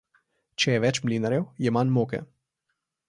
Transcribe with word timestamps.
Če 0.63 0.73
je 0.75 0.79
več 0.85 0.99
mlinarjev, 1.09 1.45
je 1.67 1.75
manj 1.77 1.93
moke. 1.99 2.23